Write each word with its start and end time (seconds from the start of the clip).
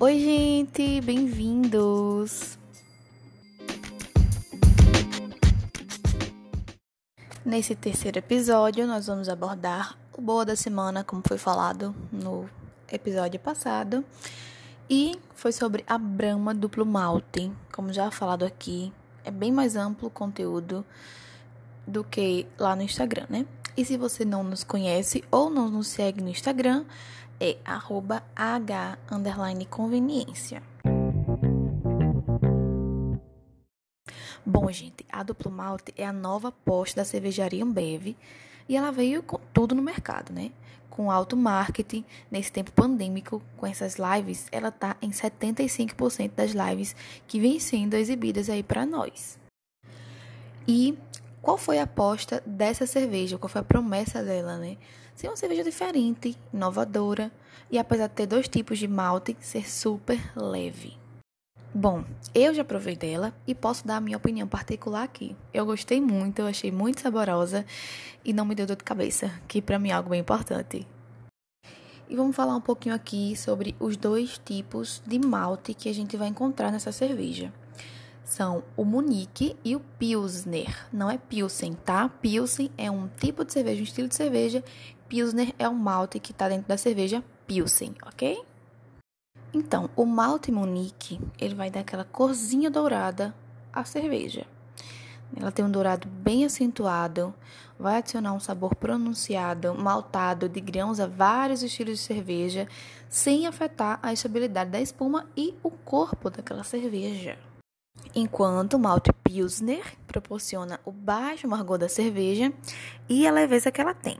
Oi, 0.00 0.16
gente, 0.20 1.00
bem-vindos! 1.00 2.56
Nesse 7.44 7.74
terceiro 7.74 8.16
episódio, 8.20 8.86
nós 8.86 9.08
vamos 9.08 9.28
abordar 9.28 9.98
o 10.16 10.22
Boa 10.22 10.44
da 10.44 10.54
Semana, 10.54 11.02
como 11.02 11.20
foi 11.26 11.36
falado 11.36 11.92
no 12.12 12.48
episódio 12.92 13.40
passado, 13.40 14.04
e 14.88 15.18
foi 15.34 15.50
sobre 15.50 15.82
a 15.84 15.98
Brahma 15.98 16.54
Duplo 16.54 16.86
Malte, 16.86 17.50
como 17.72 17.92
já 17.92 18.08
falado 18.08 18.44
aqui, 18.44 18.92
é 19.24 19.32
bem 19.32 19.50
mais 19.50 19.74
amplo 19.74 20.06
o 20.06 20.12
conteúdo 20.12 20.86
do 21.84 22.04
que 22.04 22.46
lá 22.56 22.76
no 22.76 22.82
Instagram, 22.82 23.26
né? 23.28 23.46
E 23.78 23.84
se 23.84 23.96
você 23.96 24.24
não 24.24 24.42
nos 24.42 24.64
conhece 24.64 25.22
ou 25.30 25.48
não 25.48 25.70
nos 25.70 25.86
segue 25.86 26.20
no 26.20 26.28
Instagram, 26.28 26.84
é 27.38 27.58
arroba 27.64 28.24
h 28.34 28.98
conveniência. 29.70 30.60
Bom, 34.44 34.68
gente, 34.72 35.06
a 35.12 35.22
Duplo 35.22 35.48
Malte 35.48 35.94
é 35.96 36.04
a 36.04 36.12
nova 36.12 36.48
aposta 36.48 37.02
da 37.02 37.04
cervejaria 37.04 37.62
Ambev 37.62 38.16
e 38.68 38.76
ela 38.76 38.90
veio 38.90 39.22
com 39.22 39.38
tudo 39.52 39.76
no 39.76 39.82
mercado, 39.82 40.32
né? 40.32 40.50
Com 40.90 41.08
alto 41.08 41.36
marketing, 41.36 42.04
nesse 42.28 42.50
tempo 42.50 42.72
pandêmico, 42.72 43.40
com 43.56 43.64
essas 43.64 43.94
lives, 43.94 44.48
ela 44.50 44.72
tá 44.72 44.96
em 45.00 45.10
75% 45.10 46.32
das 46.34 46.50
lives 46.50 46.96
que 47.28 47.38
vêm 47.38 47.60
sendo 47.60 47.94
exibidas 47.94 48.50
aí 48.50 48.64
para 48.64 48.84
nós. 48.84 49.38
E 50.66 50.98
qual 51.40 51.56
foi 51.56 51.78
a 51.78 51.84
aposta 51.84 52.42
dessa 52.44 52.86
cerveja? 52.86 53.38
Qual 53.38 53.48
foi 53.48 53.60
a 53.60 53.64
promessa 53.64 54.22
dela, 54.22 54.58
né? 54.58 54.76
Ser 55.14 55.28
uma 55.28 55.36
cerveja 55.36 55.64
diferente, 55.64 56.36
inovadora 56.52 57.30
e 57.70 57.78
apesar 57.78 58.08
de 58.08 58.14
ter 58.14 58.26
dois 58.26 58.48
tipos 58.48 58.78
de 58.78 58.88
malte, 58.88 59.36
ser 59.40 59.68
super 59.68 60.20
leve. 60.36 60.96
Bom, 61.74 62.04
eu 62.34 62.54
já 62.54 62.64
provei 62.64 62.96
dela 62.96 63.34
e 63.46 63.54
posso 63.54 63.86
dar 63.86 63.96
a 63.96 64.00
minha 64.00 64.16
opinião 64.16 64.48
particular 64.48 65.02
aqui. 65.02 65.36
Eu 65.52 65.66
gostei 65.66 66.00
muito, 66.00 66.40
eu 66.40 66.46
achei 66.46 66.72
muito 66.72 67.00
saborosa 67.00 67.64
e 68.24 68.32
não 68.32 68.44
me 68.44 68.54
deu 68.54 68.66
dor 68.66 68.76
de 68.76 68.84
cabeça, 68.84 69.30
que 69.46 69.60
para 69.60 69.78
mim 69.78 69.90
é 69.90 69.92
algo 69.92 70.10
bem 70.10 70.20
importante. 70.20 70.86
E 72.08 72.16
vamos 72.16 72.34
falar 72.34 72.56
um 72.56 72.60
pouquinho 72.60 72.94
aqui 72.94 73.36
sobre 73.36 73.76
os 73.78 73.96
dois 73.96 74.40
tipos 74.42 75.02
de 75.06 75.18
malte 75.18 75.74
que 75.74 75.90
a 75.90 75.94
gente 75.94 76.16
vai 76.16 76.28
encontrar 76.28 76.72
nessa 76.72 76.90
cerveja 76.90 77.52
são 78.28 78.62
o 78.76 78.84
Munique 78.84 79.56
e 79.64 79.74
o 79.74 79.80
Pilsner. 79.80 80.86
Não 80.92 81.10
é 81.10 81.16
Pilsen, 81.16 81.72
tá? 81.72 82.08
Pilsen 82.08 82.70
é 82.76 82.90
um 82.90 83.08
tipo 83.08 83.42
de 83.42 83.52
cerveja, 83.54 83.80
um 83.80 83.84
estilo 83.84 84.06
de 84.06 84.14
cerveja. 84.14 84.62
Pilsner 85.08 85.54
é 85.58 85.66
um 85.66 85.74
malte 85.74 86.20
que 86.20 86.32
está 86.32 86.46
dentro 86.46 86.68
da 86.68 86.76
cerveja 86.76 87.24
Pilsen, 87.46 87.94
ok? 88.06 88.44
Então, 89.54 89.88
o 89.96 90.04
malte 90.04 90.52
Munique, 90.52 91.18
ele 91.40 91.54
vai 91.54 91.70
dar 91.70 91.80
aquela 91.80 92.04
corzinha 92.04 92.70
dourada 92.70 93.34
à 93.72 93.82
cerveja. 93.82 94.46
Ela 95.34 95.50
tem 95.50 95.64
um 95.64 95.70
dourado 95.70 96.06
bem 96.06 96.44
acentuado, 96.44 97.34
vai 97.78 97.96
adicionar 97.96 98.34
um 98.34 98.40
sabor 98.40 98.74
pronunciado, 98.74 99.74
maltado 99.74 100.50
de 100.50 100.60
grãos 100.60 101.00
a 101.00 101.06
vários 101.06 101.62
estilos 101.62 101.98
de 101.98 102.04
cerveja, 102.04 102.68
sem 103.08 103.46
afetar 103.46 103.98
a 104.02 104.12
estabilidade 104.12 104.70
da 104.70 104.80
espuma 104.80 105.26
e 105.34 105.54
o 105.62 105.70
corpo 105.70 106.28
daquela 106.28 106.62
cerveja 106.62 107.38
enquanto 108.14 108.74
o 108.74 108.78
malte 108.78 109.12
Pilsner 109.12 109.84
proporciona 110.06 110.80
o 110.84 110.92
baixo 110.92 111.46
amargor 111.46 111.78
da 111.78 111.88
cerveja 111.88 112.52
e 113.08 113.26
a 113.26 113.30
leveza 113.30 113.70
que 113.70 113.80
ela 113.80 113.94
tem. 113.94 114.18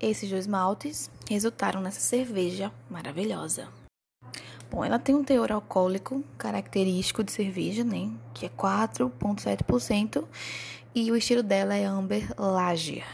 Esses 0.00 0.30
dois 0.30 0.46
maltes 0.46 1.10
resultaram 1.28 1.80
nessa 1.80 2.00
cerveja 2.00 2.72
maravilhosa. 2.88 3.68
Bom, 4.70 4.84
ela 4.84 4.98
tem 4.98 5.14
um 5.14 5.24
teor 5.24 5.50
alcoólico 5.50 6.22
característico 6.36 7.24
de 7.24 7.32
cerveja, 7.32 7.82
né, 7.82 8.10
que 8.34 8.46
é 8.46 8.48
4.7%, 8.50 10.24
e 10.94 11.10
o 11.10 11.16
estilo 11.16 11.42
dela 11.42 11.74
é 11.74 11.84
Amber 11.84 12.32
Lager. 12.38 13.06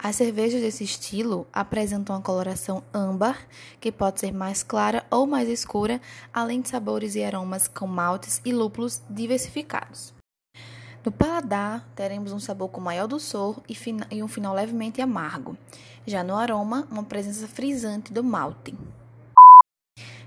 As 0.00 0.14
cervejas 0.14 0.62
desse 0.62 0.84
estilo 0.84 1.44
apresentam 1.52 2.14
uma 2.14 2.22
coloração 2.22 2.84
âmbar, 2.94 3.48
que 3.80 3.90
pode 3.90 4.20
ser 4.20 4.32
mais 4.32 4.62
clara 4.62 5.04
ou 5.10 5.26
mais 5.26 5.48
escura, 5.48 6.00
além 6.32 6.60
de 6.60 6.68
sabores 6.68 7.16
e 7.16 7.24
aromas 7.24 7.66
com 7.66 7.88
maltes 7.88 8.40
e 8.44 8.52
lúpulos 8.52 9.02
diversificados. 9.10 10.14
No 11.04 11.10
paladar, 11.10 11.88
teremos 11.96 12.30
um 12.30 12.38
sabor 12.38 12.68
com 12.68 12.80
maior 12.80 13.08
doçor 13.08 13.60
e 14.08 14.22
um 14.22 14.28
final 14.28 14.54
levemente 14.54 15.02
amargo. 15.02 15.58
Já 16.06 16.22
no 16.22 16.36
aroma, 16.36 16.86
uma 16.90 17.02
presença 17.02 17.48
frisante 17.48 18.12
do 18.12 18.22
malte. 18.22 18.76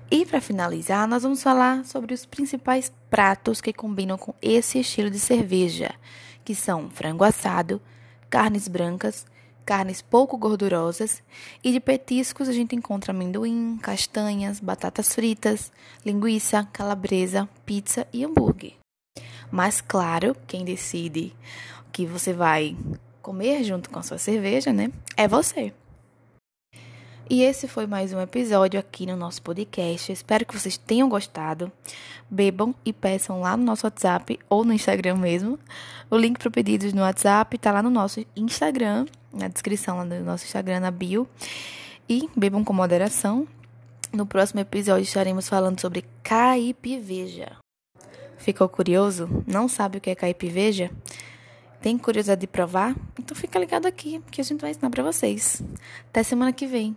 E 0.10 0.26
para 0.26 0.42
finalizar, 0.42 1.08
nós 1.08 1.24
vamos 1.24 1.42
falar 1.42 1.86
sobre 1.86 2.14
os 2.14 2.26
principais 2.26 2.92
pratos 3.10 3.62
que 3.62 3.72
combinam 3.72 4.18
com 4.18 4.36
esse 4.42 4.80
estilo 4.80 5.10
de 5.10 5.20
cerveja, 5.20 5.96
que 6.44 6.54
são 6.54 6.90
frango 6.90 7.24
assado, 7.24 7.82
carnes 8.30 8.68
brancas, 8.68 9.26
carnes 9.66 10.02
pouco 10.02 10.38
gordurosas 10.38 11.22
e 11.64 11.72
de 11.72 11.80
petiscos 11.80 12.50
a 12.50 12.54
gente 12.54 12.76
encontra 12.76 13.12
amendoim, 13.12 13.78
castanhas, 13.82 14.60
batatas 14.60 15.14
fritas, 15.14 15.72
linguiça, 16.06 16.68
calabresa, 16.72 17.48
pizza 17.66 18.08
e 18.12 18.24
hambúrguer. 18.24 18.74
Mas 19.52 19.82
claro, 19.82 20.36
quem 20.48 20.64
decide 20.64 21.34
o 21.88 21.92
que 21.92 22.06
você 22.06 22.34
vai 22.34 22.76
comer 23.22 23.64
junto 23.64 23.90
com 23.90 24.00
a 24.00 24.04
sua 24.04 24.18
cerveja, 24.18 24.74
né? 24.74 24.92
É 25.16 25.28
você. 25.28 25.74
E 27.30 27.44
esse 27.44 27.66
foi 27.66 27.88
mais 27.88 28.12
um 28.12 28.20
episódio 28.20 28.78
aqui 28.78 29.06
no 29.06 29.16
nosso 29.16 29.42
podcast. 29.42 30.12
Espero 30.12 30.46
que 30.46 30.54
vocês 30.54 30.78
tenham 30.78 31.08
gostado. 31.08 31.72
Bebam 32.30 32.76
e 32.84 32.92
peçam 32.92 33.40
lá 33.40 33.56
no 33.56 33.64
nosso 33.64 33.86
WhatsApp 33.86 34.38
ou 34.50 34.66
no 34.66 34.74
Instagram 34.74 35.16
mesmo. 35.16 35.58
O 36.10 36.18
link 36.18 36.38
para 36.38 36.52
pedidos 36.52 36.92
no 36.92 37.02
WhatsApp 37.04 37.56
está 37.56 37.72
lá 37.72 37.82
no 37.82 37.90
nosso 37.90 38.26
Instagram, 38.36 39.06
na 39.34 39.48
descrição 39.48 40.08
do 40.08 40.20
nosso 40.22 40.46
Instagram, 40.46 40.80
na 40.80 40.92
bio. 40.92 41.28
E 42.10 42.30
bebam 42.36 42.64
com 42.64 42.74
moderação. 42.74 43.48
No 44.12 44.26
próximo 44.26 44.60
episódio 44.60 45.04
estaremos 45.04 45.48
falando 45.48 45.80
sobre 45.80 46.04
caipiveja. 46.22 47.58
Ficou 48.38 48.68
curioso? 48.68 49.30
Não 49.48 49.68
sabe 49.68 49.98
o 49.98 50.02
que 50.02 50.10
é 50.10 50.16
caipiveja? 50.16 50.92
Tem 51.82 51.98
curiosidade 51.98 52.42
de 52.42 52.48
provar? 52.48 52.96
Então 53.18 53.36
fica 53.36 53.58
ligado 53.58 53.86
aqui 53.86 54.22
que 54.30 54.42
a 54.42 54.44
gente 54.44 54.62
vai 54.62 54.72
ensinar 54.72 54.90
para 54.90 55.04
vocês. 55.04 55.64
Até 56.10 56.24
semana 56.24 56.52
que 56.52 56.68
vem. 56.68 56.96